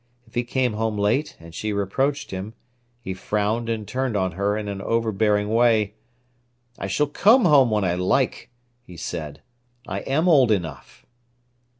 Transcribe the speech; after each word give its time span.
If 0.25 0.33
he 0.33 0.43
came 0.43 0.73
home 0.73 0.97
late, 0.97 1.37
and 1.39 1.53
she 1.53 1.71
reproached 1.71 2.31
him, 2.31 2.55
he 3.01 3.13
frowned 3.13 3.69
and 3.69 3.87
turned 3.87 4.17
on 4.17 4.31
her 4.31 4.57
in 4.57 4.67
an 4.67 4.81
overbearing 4.81 5.47
way: 5.53 5.93
"I 6.79 6.87
shall 6.87 7.05
come 7.05 7.45
home 7.45 7.69
when 7.69 7.83
I 7.83 7.93
like," 7.93 8.49
he 8.83 8.97
said; 8.97 9.43
"I 9.85 9.99
am 9.99 10.27
old 10.27 10.51
enough." 10.51 11.05